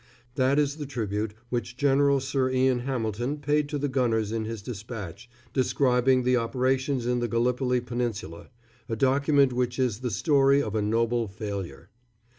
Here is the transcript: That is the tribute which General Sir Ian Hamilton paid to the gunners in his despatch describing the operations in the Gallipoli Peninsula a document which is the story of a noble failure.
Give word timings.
That 0.33 0.57
is 0.57 0.77
the 0.77 0.87
tribute 0.87 1.35
which 1.49 1.77
General 1.77 2.19
Sir 2.19 2.49
Ian 2.49 2.79
Hamilton 2.79 3.37
paid 3.37 3.69
to 3.69 3.77
the 3.77 3.87
gunners 3.87 4.31
in 4.31 4.45
his 4.45 4.63
despatch 4.63 5.29
describing 5.53 6.23
the 6.23 6.37
operations 6.37 7.05
in 7.05 7.19
the 7.19 7.27
Gallipoli 7.27 7.81
Peninsula 7.81 8.49
a 8.89 8.95
document 8.95 9.53
which 9.53 9.77
is 9.77 9.99
the 9.99 10.09
story 10.09 10.59
of 10.59 10.73
a 10.73 10.81
noble 10.81 11.27
failure. 11.27 11.91